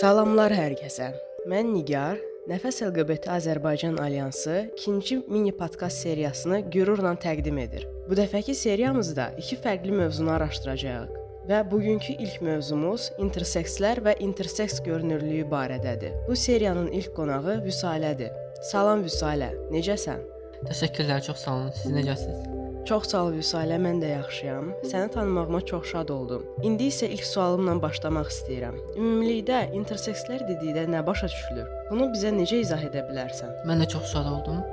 [0.00, 1.10] Salamlar hər kəsə.
[1.50, 2.16] Mən Nigar,
[2.48, 7.84] Nəfəs LGBT Azərbaycan Alyansı ikinci mini podkast seriyasını qürurla təqdim edir.
[8.08, 11.18] Bu dəfəki seriyamızda iki fərqli mövzunu araşdıracağıq
[11.50, 16.16] və bugünkü ilk mövzumuz intersekslər və interseks görünürlüyü barədədir.
[16.30, 18.32] Bu seriyanın ilk qonağı Vüsalədir.
[18.70, 20.24] Salam Vüsalə, necəsən?
[20.64, 21.76] Təşəkkürlər, çox sağ olun.
[21.82, 22.59] Siz necəsiz?
[22.88, 24.70] Çox sağ ol Vüsalə, mən də yaxşıyam.
[24.90, 26.46] Səni tanımağıma çox şad oldum.
[26.62, 28.78] İndi isə ilk sualımla başlamaq istəyirəm.
[28.96, 31.68] Ümumilikdə intersekslər dedikdə nə başa düşülür?
[31.90, 33.60] Bunu bizə necə izah edə bilərsən?
[33.68, 34.64] Mən də çox şad oldum.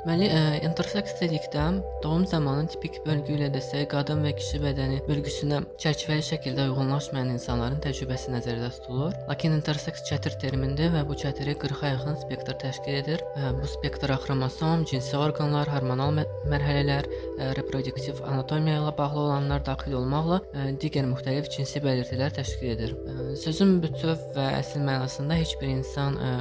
[0.00, 1.62] Deməli, e, interseks dedikdə
[2.00, 7.82] doğum zamanı tipik bölgü ilə desək, qadın və kişi bədəni bölgüsünə çərçivəli şəkildə uyğunlaşmayan insanların
[7.84, 9.12] təcrübəsi nəzərdə tutulur.
[9.28, 13.24] Lakin interseks çətir termindir və bu çətiri 40-a yaxın spektr təşkil edir.
[13.36, 16.16] E, bu spektr xromosom, cinsi orqanlar, hormonal
[16.48, 22.72] mərhələlər, e, reproduktiv anatomiya ilə bağlı olanlar daxil olmaqla e, digər müxtəlif cinsi belirtilər təşkil
[22.72, 22.96] edir.
[23.04, 26.32] E, sözün bütöv və əsl mənasında heç bir insan e,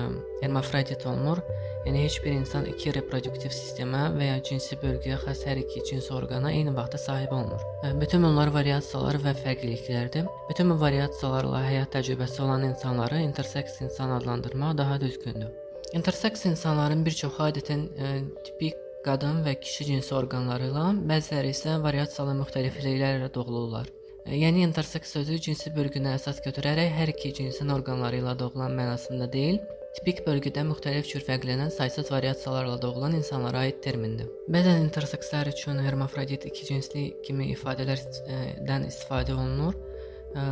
[0.45, 1.44] hermafrodit olmur.
[1.89, 6.11] Yəni heç bir insan iki reproduktiv sistemə və ya cinsi bölgəyə xas hər iki cins
[6.13, 7.63] orqana eyni vaxtda sahib olmur.
[7.97, 10.27] Bütün bunlar variasiyalar və fərqliliklərdir.
[10.51, 15.49] Bütün bu variasiyalarla həyat təcrübəsi olan insanları interseks insan adlandırmaq daha düzgündür.
[15.97, 18.13] Interseks insanların bir çoxu adətən ə,
[18.45, 23.89] tipik qadın və kişi cinsi orqanları ilə, bəziləri isə variasiyalı müxtəlifliklərlə doğulurlar.
[24.29, 29.57] Yəni interseks sözü cinsi bölgünə əsas götürərək hər iki cinsin orqanları ilə doğulan mənasında deyil,
[29.97, 34.29] Tipik bölgüdə müxtəlif cür fərqlənən saysız variasiyalarla doğulan insanlara aid termindir.
[34.53, 39.79] Bəzən intersekslər üçün hermafrodit ikicinsli kimi ifadələrdən istifadə olunur,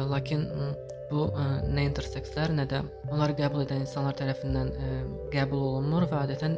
[0.10, 0.48] lakin
[1.12, 1.28] bu
[1.70, 2.82] nə intersekslər, nə də
[3.12, 4.74] onları qəbul edən insanlar tərəfindən
[5.36, 6.58] qəbul olunmur və adətən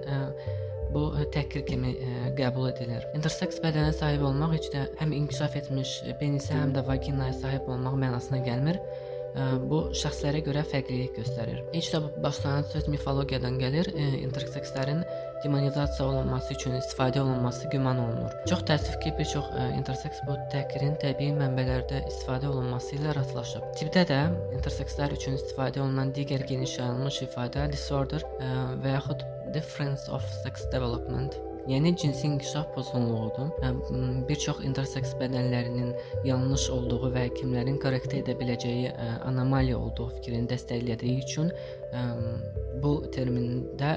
[0.93, 1.03] bu
[1.33, 3.05] təhqir kimi ə, qəbul edilir.
[3.17, 5.91] Interseks bədənə sahib olmaq heç də həm inkişaf etmiş
[6.21, 8.79] penisə, həm də vaginaya sahib olmaq mənasına gəlmir
[9.69, 11.63] bu şəxslərə görə fərqlilik göstərir.
[11.73, 13.89] İlk də başlanğıc söz mifologiyadan gəlir.
[14.19, 15.03] Intersekslərin
[15.43, 18.33] demonizasiya olunması üçün istifadə olunması güman olunur.
[18.49, 23.67] Çox təəssüf ki, bir çox interseks bu təhqirin təbii mənbələrdə istifadə olunması ilə rastlaşıb.
[23.79, 24.21] Tibdə də
[24.57, 28.25] intersekslər üçün istifadə olunan digər geniş yayılmış ifadə disorder
[28.83, 29.23] və yaxud
[29.53, 31.39] difference of sex development
[31.69, 33.49] Yəni cinsi inkişaf pozğunluğudur.
[34.29, 35.91] Bir çox interseks bədənlərinin
[36.25, 38.93] yanlış olduğu və həkimlərin korrektə edə biləcəyi
[39.29, 41.51] anomaliya olduğu fikrini dəstəklədiyi üçün
[42.83, 43.95] bu termində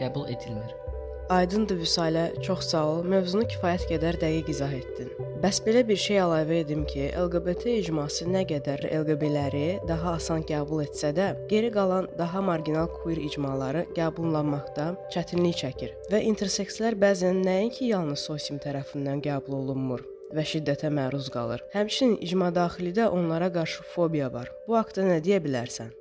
[0.00, 0.83] qəbul edilmir.
[1.28, 2.98] Aydındır Vüsalə, çox sağ ol.
[3.08, 5.08] Mövzunu kifayət qədər dəqiq izah etdin.
[5.40, 10.84] Bəs belə bir şey əlavə edim ki, LGBT icması nə qədər LGBT-ləri daha asan qəbul
[10.84, 17.88] etsə də, geri qalan daha marginal queer icmaları qəbullanmaqda çətinlik çəkir və intersekslər bəzən nəinki
[17.94, 20.04] yalnız sosium tərəfindən qəbul olunmur
[20.36, 21.64] və şiddətə məruz qalır.
[21.72, 24.52] Həmçinin icma daxilidə onlara qarşı fobiya var.
[24.68, 25.94] Bu haqqda nə deyə bilərsən?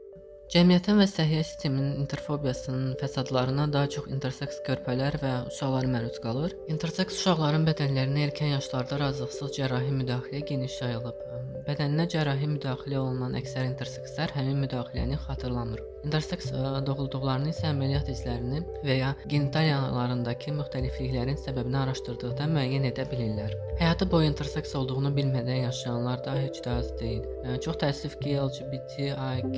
[0.52, 6.58] Cəmiyyətin və səhiyyə sisteminin interfobiyasının fəsadlarına daha çox interseks körpələr və uşaqlar məruz qalır.
[6.74, 11.24] Interseks uşaqların bədənlərinə erkən yaşlarda razılıqsız cərrahi müdaxilə geniş yayılıb.
[11.70, 15.93] Bədəninə cərrahi müdaxilə olunan əksər intersekslər həmin müdaxiləni xatırlamır.
[16.04, 16.50] Interseks
[16.88, 23.54] doğulduqlarını isə əməliyyat izlərini və ya genitaliyalarındakı müxtəlifliklərin səbəbini araşdırdıqda müəyyən edə bilirlər.
[23.80, 27.24] Həyatı boyu interseks olduğunu bilmədən yaşayanlar da heç də az deyil.
[27.64, 29.56] Çox təəssüf ki, LGBTIQ+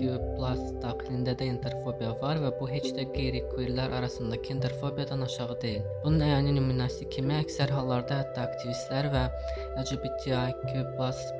[0.83, 5.83] daxilində də interfobiya var və bu heç də qeyri-queerlər arasındakı interfobiyadan aşağı deyil.
[6.05, 9.25] Bunun əyani nümunəsi kimi əksər hallarda hətta aktivistlər və
[9.81, 10.85] LGBTIQ+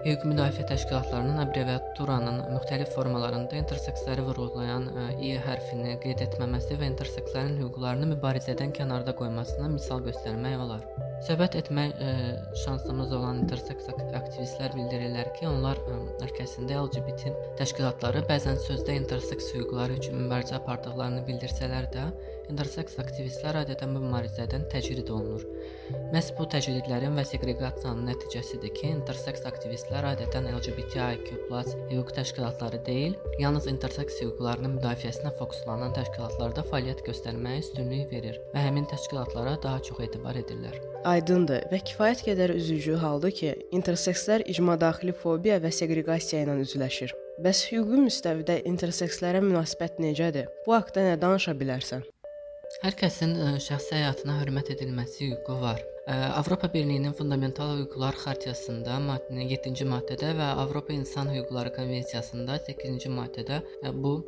[0.04, 4.92] hüquq müdafiə təşkilatlarının abreviaturanın müxtəlif formalarında interseksləri vurğulayan
[5.22, 10.86] i hərfini qeyd etməməsi və intersekslərin hüquqlarını mübarizədən kənarda qoymasına misal göstərmək olar.
[11.26, 12.14] Söhbət etmək ə,
[12.64, 15.97] şansımız olan interseks aktivistlər bildirirlər ki, onlar ə,
[16.28, 22.09] ölkəsində LGBT təşkilatları bəzən sözdə interseks hüquqları üçün mübarizə apardıqlarını bildirsələr də,
[22.52, 25.46] interseks aktivistlər adətən bu mübarizədən təcrid olunur.
[26.14, 31.36] Məhz bu təcridlərin və seqreqasiyanın nəticəsidir ki, interseks aktivistlər adətən LGBTIQ+
[31.92, 38.88] hüquq təşkilatları deyil, yalnız interseks hüquqlarının müdafiəsinə fokuslanan təşkilatlarda fəaliyyət göstərməyə üstünlük verir və həmin
[38.91, 40.80] təşkilatlara daha çox etibar edirlər.
[41.06, 47.14] Aydındır və kifayət qədər üzücü haldır ki, intersekslər icma daxili fobiya və seqreqasiya ilə üzləşir.
[47.46, 50.48] Bəs hüquqi müstəvidə intersekslərə münasibət necədir?
[50.66, 52.06] Bu haqqda nə danışa bilərsən?
[52.85, 55.79] Hər kəsin ə, şəxsi həyatına hörmət edilməsi hüququ var.
[56.05, 63.09] Ə, Avropa Birliyinin Fundamental Hüquqlar Xartiyasında maddənin 7-ci maddədə və Avropa İnsan Hüquqları Konvensiyasında 8-ci
[63.09, 64.20] maddədə ə, bu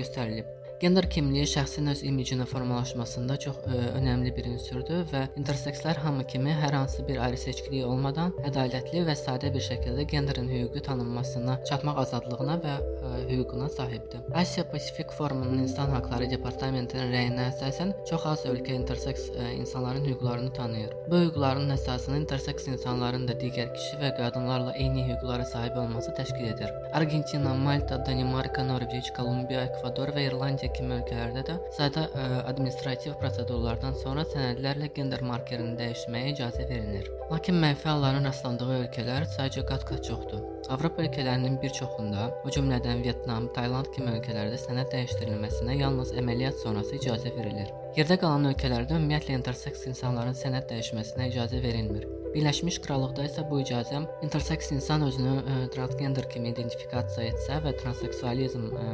[0.00, 0.48] göstərilib.
[0.78, 6.22] Gender kimliyi şəxsin öz imicinin formalaşmasında çox ə, e, önəmli bir ünsürdür və intersekslər hamı
[6.30, 11.56] kimi hər hansı bir ayrı seçkiliyi olmadan ədalətli və sadə bir şəkildə genderin hüquqi tanınmasına,
[11.70, 14.22] çatmaq azadlığına və ə, e, hüququna sahibdir.
[14.42, 20.06] Asiya Pasifik Forumunun İnsan Hüquqları Departamentinin rəyinə əsasən çox az ölkə interseks ə, e, insanların
[20.12, 20.94] hüquqlarını tanıyır.
[21.10, 26.54] Bu hüquqların əsasını interseks insanların da digər kişi və qadınlarla eyni hüquqlara sahib olması təşkil
[26.54, 26.70] edir.
[27.02, 33.96] Argentina, Malta, Danimarka, Norveç, Kolumbiya, Ekvador və İrlandiya kimi ölkələrdə də sadə ə, administrativ prosedurlardan
[34.02, 37.08] sonra sənədlərlə gender markerini dəyişməyə icazə verilir.
[37.30, 40.44] Lakin mənfi halların rastlandığı ölkələr sayca qat-qat çoxdur.
[40.74, 46.98] Avropa ölkələrinin bir çoxunda, o cümlədən Vyetnam, Tayland kimi ölkələrdə sənəd dəyişdirilməsinə yalnız əməliyyat sonrası
[47.00, 47.72] icazə verilir.
[47.96, 52.08] Yerdə qalan ölkələrdə ümumiyyətlə interseks insanların sənəd dəyişməsinə icazə verilmir.
[52.34, 57.72] Birləşmiş Krallıqda isə bu icazə interseks insan özünü ə, e, transgender kimi identifikasiya etsə və
[57.80, 58.88] transseksualizm e,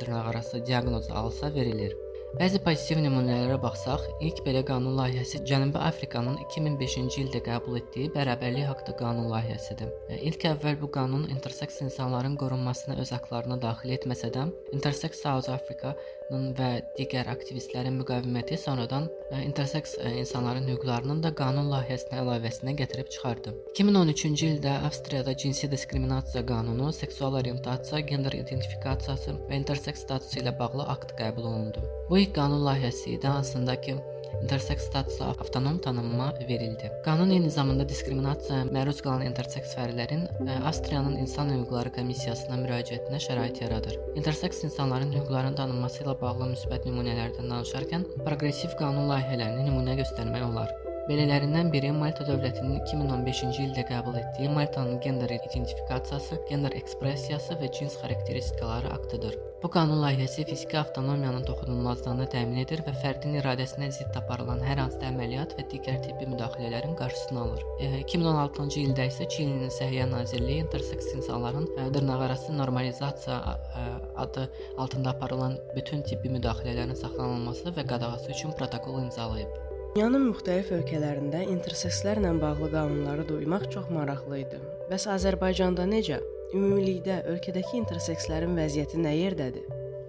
[0.00, 1.94] dırnaqarası diaqnozu alsa verilir.
[2.32, 8.70] Bəzi pozitiv nümunələrə baxsaq, ilk belə qanun layihəsi Cənubi Afrikanın 2005-ci ildə qəbul etdiyi bərabərlik
[8.70, 9.90] haqqında qanun layihəsidir.
[10.08, 15.50] E, ilk əvvəl bu qanun interseks insanların qorunmasına öz haqlarını daxil etməsə də, Intersex South
[15.52, 16.21] Africa-nın
[16.58, 23.10] və digər aktivistlərin müqaviməti sonradan e, interseks e, insanların hüquqlarının da qanun layihəsinə əlavəsinə gətirib
[23.14, 23.54] çıxardı.
[23.74, 30.88] 2013-cü ildə Avstriyada cinsi diskriminasiya qanunu, seksual orientasiya, gender identifikasiyası və interseks statusu ilə bağlı
[30.96, 31.84] akt qəbul olundu.
[32.10, 33.98] Bu ilk qanun layihəsi idi, hansında ki,
[34.40, 36.90] interseks statusu avtonom tanınma verildi.
[37.04, 43.62] Qanun eyni zamanda diskriminasiyaya məruz qalan interseks fərdlərin e, Avstriyanın İnsan Hüquqları Komissiyasına müraciətinə şərait
[43.64, 43.98] yaradır.
[44.16, 50.81] Interseks insanların hüquqlarının tanınması ilə bağlı müsbət nümunələrdən danışarkən proqressiv qanun layihələrini nümunə göstərmək olar.
[51.02, 57.96] Belələrindən biri Malta dövlətinin 2015-ci ildə qəbul etdiyi Maltanın gender identifikasiyası, gender ekspressiyası və cins
[57.98, 59.34] xarakteristikaları aktıdır.
[59.62, 65.02] Bu qanun layihəsi fiziki avtonomiyanın toxunulmazlığını təmin edir və fərdin iradəsinə zidd aparılan hər hansı
[65.08, 67.66] əməliyyat və digər tibbi müdaxilələrin qarşısını alır.
[67.80, 73.84] E, 2016-cı ildə isə Çilinin Səhiyyə Nazirliyi interseks insanların e, dırnaqarası normalizasiya e,
[74.26, 79.71] adı altında aparılan bütün tibbi müdaxilələrin saxlanılması və qadağası üçün protokol imzalayıb.
[79.92, 84.60] Dünyanın müxtəlif ölkələrində intersekslərlə bağlı qanunları duymaq çox maraqlı idi.
[84.88, 86.16] Bəs Azərbaycanda necə?
[86.56, 89.66] Ümumilikdə ölkədəki intersekslərin vəziyyəti nə yerdədir?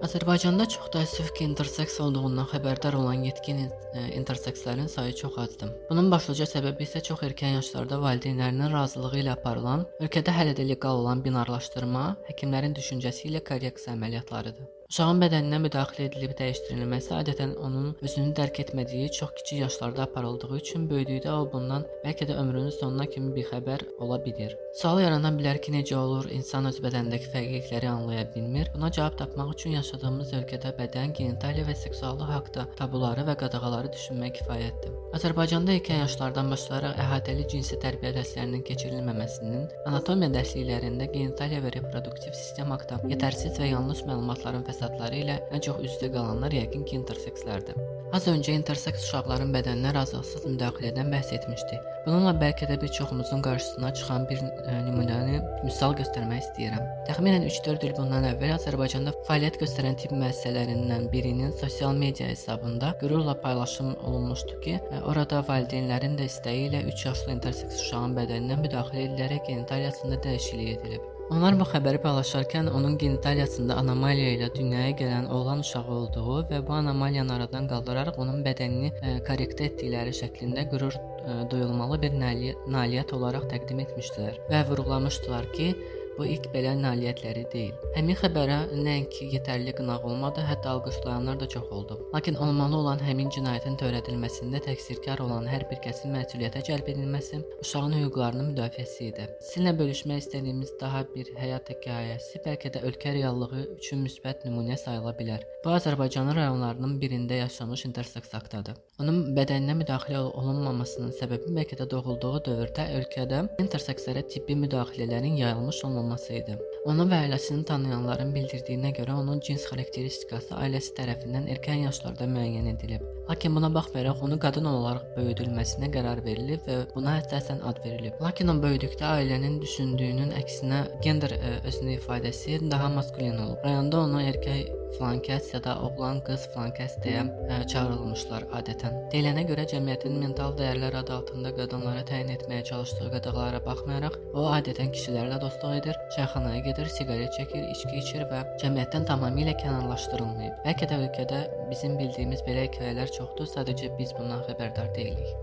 [0.08, 5.74] Azərbaycanda çox təəssüf ki, interseks olduğundan xəbərdar olan yetkin e, intersekslərin sayı çox azdır.
[5.90, 11.04] Bunun başlıca səbəbi isə çox erkən yaşlarda valideynlərinin razılığı ilə aparılan, ölkədə hələ də leqal
[11.04, 14.72] olan binarlaşdırma, həkimlərin düşüncəsi ilə korreksiya əməliyyatlarıdır.
[14.94, 20.84] Uşağın bədəninə müdaxilə edilib dəyişdirilməsi adətən onun özünü dərk etmədiyi çox kiçik yaşlarda aparıldığı üçün
[20.92, 24.54] böyüdükdə o bundan bəlkə də ömrünün sonuna kimi bixəbər ola bilər.
[24.78, 28.70] Sual yarana bilər ki, necə olur insan öz bədənindəki fərqlilikləri anlaya bilmir?
[28.76, 34.38] Buna cavab tapmaq üçün yaşadığımız ölkədə bədən, genitaliya və seksuallıq haqqında tabuları və qadağaları düşünmək
[34.44, 34.94] kifayətdir.
[35.18, 42.74] Azərbaycanda erkən yaşlardan başlayaraq əhatəli cinsi tərbiyə dərslərinin keçirilməməsinin, anatomiya dərsliklərində genitaliya və reproduktiv sistem
[42.74, 47.78] haqqında yetərsiz və yanlış məlumatların fəsadının fəsadları ilə ən çox üz-üzə qalanlar yəqin ki, intersekslərdir.
[48.14, 51.80] Az öncə interseks uşaqların bədəninə razılıqsız müdaxilədən bəhs etmişdik.
[52.06, 56.84] Bununla bəlkə də bir çoxumuzun qarşısına çıxan bir e, nümunəni misal göstərmək istəyirəm.
[57.08, 63.40] Təxminən 3-4 il bundan əvvəl Azərbaycanda fəaliyyət göstərən tibb müəssisələrindən birinin sosial media hesabında qürurla
[63.42, 69.08] paylaşım olunmuşdu ki, e, orada valideynlərin də istəyi ilə 3 yaşlı interseks uşağın bədəninə müdaxilə
[69.08, 71.13] edilərək genitaliyasında dəyişiklik edilib.
[71.34, 76.76] Onlar bu xəbəri paylaşarkən onun genitaliyasında anomaliya ilə dünyaya gələn oğlan uşağı olduğu və bu
[76.78, 82.14] anomaliyanı aradan qaldıraraq onun bədənini ə, e, korrektə etdikləri şəklində qürur ə, e, duyulmalı bir
[82.22, 85.72] nailiyyət olaraq təqdim etmişdilər və vurğulamışdılar ki,
[86.18, 87.78] Bu ilk belə nailiyyətləri deyil.
[87.96, 91.98] Həmin xəbərə nəinki yetərli qınaq olmadı, hətta alqışlayanlar da çox oldu.
[92.14, 97.98] Lakin olmalı olan həmin cinayətin törədilməsində təqsirkar olan hər bir kəsin məsuliyyətə cəlb edilməsi uşağın
[97.98, 99.26] hüquqlarının müdafiəsi idi.
[99.48, 105.16] Sizinlə bölüşmək istədiyimiz daha bir həyat hekayəsi bəlkə də ölkə reallığı üçün müsbət nümunə sayıla
[105.18, 105.42] bilər.
[105.66, 108.78] Bu Azərbaycanın rayonlarının birində yaşanmış interseks aktdadır.
[109.02, 116.03] Onun bədəninə müdaxilə olunmamasının səbəbi bəlkə də doğulduğu dövrdə ölkədə intersekslərə tibbi müdaxilələrin yayılmış olmaması
[116.40, 116.58] idi.
[116.86, 123.06] Onu və ailəsini tanıyanların bildirdiyinə görə onun cins xarakteristikası ailəsi tərəfindən erkən yaşlarda müəyyən edilib.
[123.30, 128.20] Lakin buna baxmayaraq onu qadın olaraq böyüdülməsinə qərar verilib və buna əsasən ad verilib.
[128.22, 133.64] Lakin o böyüdükdə ailənin düşündüyünün əksinə gender ə, e, özünü ifadəsi daha maskulin olub.
[133.64, 139.00] Rayonda onu erkək flankəs ya da oğlan qız flankəs deyə ə, çağırılmışlar adətən.
[139.14, 144.92] Deyilənə görə cəmiyyətin mental dəyərlər adı altında qadınlara təyin etməyə çalışdığı qadağalara baxmayaraq, o adətən
[144.94, 150.62] kişilərlə dostluq edir, çayxanaya gedir, siqaret çəkir, içki içir və cəmiyyətdən tamamilə kənarlaşdırılmayıb.
[150.68, 155.34] Bəlkə də ölkədə bizim bildiyimiz belə hekayələr çoxdur, sadəcə biz bundan xəbərdar deyilik.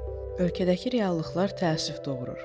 [0.40, 2.40] Ölkədəki reallıqlar təəssüf doğurur.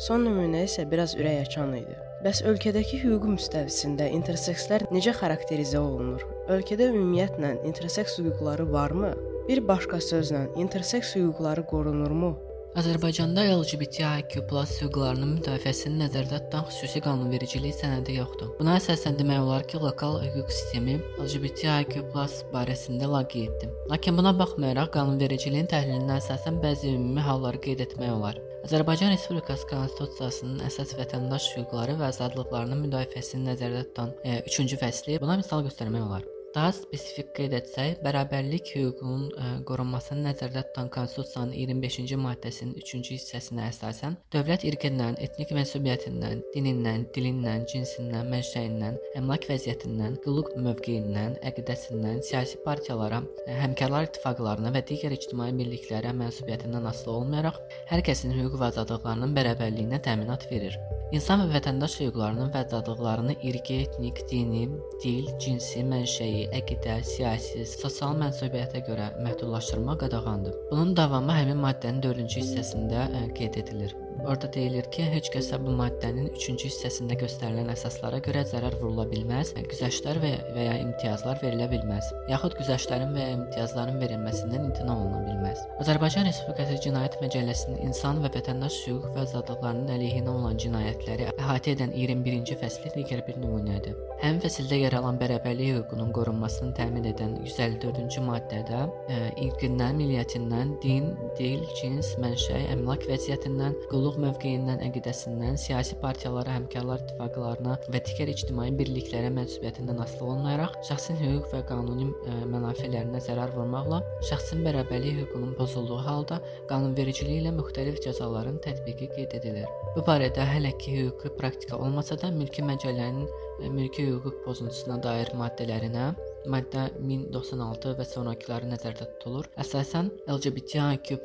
[0.00, 1.98] Son nümunə isə biraz ürəkaçan idi.
[2.24, 6.24] Bəs ölkədəki hüquq müstəvisində intersekslər necə xarakterizə olunur?
[6.54, 9.12] Ölkədə ümumiyyətlə interseks hüquqları varmı?
[9.48, 12.32] Bir başqa sözlə, interseks hüquqları qorunurmu?
[12.74, 18.48] Azərbaycanda LGBTIQ+ hüquqlarının müdafiəsini nəzərdə tutan xüsusi qanunvericilik sənədi yoxdur.
[18.58, 22.02] Buna əsasən demək olar ki, lokal hüquq sistemi LGBTIQ+
[22.50, 23.70] barəsində laqeyddir.
[23.94, 28.42] Lakin buna baxmayaraq qanunvericiliyin təhlilinə əsasən bəzi ümumi halları qeyd etmək olar.
[28.66, 35.62] Azərbaycan Respublikası Konstitusiyasının əsas vətəndaş hüquqları və azadlıqlarının müdafiəsini nəzərdə tutan 3-cü fəsli buna misal
[35.62, 36.33] göstərmək olar.
[36.54, 43.64] Daha spesifik qeyd etsək, bərabərlik hüququnun ə, qorunmasını nəzərdə tutan Konstitusiyanın 25-ci maddəsinin 3-cü hissəsinə
[43.72, 52.62] əsasən dövlət irqindən, etnik mənsubiyyətindən, dinindən, dilindən, cinsindən, mənşəyindən, əmlak vəziyyətindən, qulluq mövqeyindən, əqidəsindən, siyasi
[52.62, 57.58] partiyalara, ə, həmkarlar ittifaqlarına və digər ictimai birliklərə mənsubiyyətindən asılı olmayaraq
[57.90, 60.78] hər kəsin hüquq və azadlıqlarının bərabərliyinə təminat verir.
[61.14, 64.64] İnsan və vətəndaş hüquqlarının və azadlıqlarını irqi, etnik, dini,
[65.02, 70.56] dil, cinsi, mənşəyi, əqidə, siyasi, sosial mənsubiyyətə görə məhdudlaşdırma qadağandır.
[70.70, 73.96] Bunun davamı həmin maddənin 4-cü hissəsində ə, qeyd edilir.
[74.24, 79.52] Orada deyilir ki, heç kəsə bu maddənin 3-cü hissəsində göstərilən əsaslara görə zərər vurula bilməz,
[79.68, 85.20] güzəştlər və, və ya imtiyazlar verilə bilməz, yaxud güzəştlərin və ya imtiyazların verilməsindən imtina oluna
[85.26, 85.60] bilməz.
[85.84, 91.92] Azərbaycan Respublikası Cinayət Məcəlləsinin insan və vətəndaş hüquq və azadlıqlarının əleyhinə olan cinayətləri əhatə edən
[91.92, 93.98] 21-ci fəsli digər bir nümunədir.
[94.22, 101.12] Həmin fəsildə yer alan bərabərlik hüququnun qorunmasını təmin edən 154-cü maddədə ə, irqindən, milliyyətindən, din,
[101.38, 108.30] dil, cins, mənşə, əmlak vəziyyətindən, qulluq qulluq mövqeyindən, əqidəsindən, siyasi partiyalara, həmkarlar ittifaqlarına və digər
[108.30, 115.18] ictimai birliklərə mənsubiyyətindən asılı olmayaraq şəxsin hüquq və qanuni ə, mənafelərinə zərər vurmaqla şəxsin bərabərlik
[115.22, 116.40] hüququnun pozulduğu halda
[116.70, 119.66] qanunvericilik ilə müxtəlif cəzaların tətbiqi qeyd edilir.
[119.96, 123.26] Bu barədə hələ ki hüquqi praktika olmasa da mülki məcəllənin
[123.74, 126.12] mülki hüquq pozuntusuna dair maddələrinə
[126.50, 129.48] maddə 1096 və sonrakıları nəzərdə tutulur.
[129.58, 131.24] Əsasən LGBTIQ+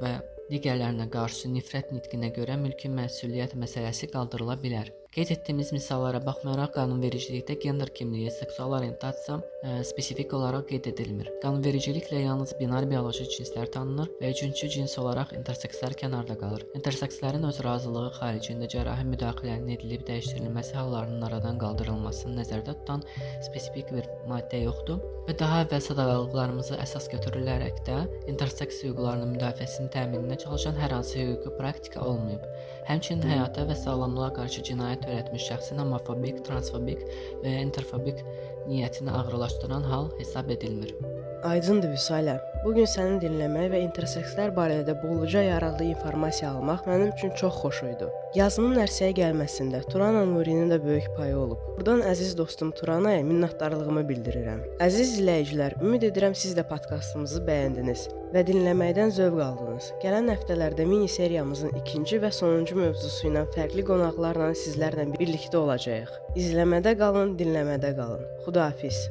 [0.00, 0.12] və
[0.52, 4.90] digərlərinə qarşı nifrət nitqinə görə mülki məsuliyyət məsələsi qaldırıla bilər.
[5.12, 11.28] Qeyd etdiyimiz misallara baxmayaraq qanunvericilikdə gender kimliyi, seksual orientasiya ə, spesifik olaraq qeyd edilmir.
[11.42, 16.64] Qanunvericiliklə yalnız binar bioloji cinslər tanınır və üçüncü cins olaraq intersekslər kənarda qalır.
[16.80, 23.04] Intersekslərin öz razılığı xaricində cərrahi müdaxilənin edilib dəyişdirilməsi hallarının aradan qaldırılmasını nəzərdə tutan
[23.44, 28.00] spesifik bir maddə yoxdur və daha əvvəl sadaqalıqlarımızı əsas götürülərək də
[28.32, 32.48] interseks hüquqlarının müdafiəsinin təmininə çalışan hər hansı hüquqi praktika olmayıb.
[32.88, 37.02] Həmçinin həyata və sağlamlığa qarşı cinayət törətmiş şəxsin homofobik, transfobik
[37.42, 38.22] və ya interfobik
[38.68, 40.94] niyyətini ağırlaşdıran hal hesab edilmir.
[41.42, 42.36] Aydındır Vüsalə.
[42.62, 47.80] Bu gün səni dinləmək və intersekslər barədə bolluca yararlı informasiya almaq mənim üçün çox xoş
[47.88, 48.10] idi.
[48.38, 51.64] Yazımın ərsəyə gəlməsində Turana Nurinin də böyük payı olub.
[51.78, 54.62] Burdan əziz dostum Turanaya minnətdarlığımı bildirirəm.
[54.86, 58.06] Əziz izləyicilər, ümid edirəm siz də podkastımızı bəyəndiniz
[58.36, 59.90] və dinləməkdən zövq aldınız.
[60.04, 66.14] Gələn həftələrdə mini seriyamızın ikinci və sonuncu mövzusu ilə fərqli qonaqlarla sizlərlə birlikdə olacağıq.
[66.38, 68.28] İzləmədə qalın, dinləmədə qalın.
[68.46, 69.08] Xudahafiz.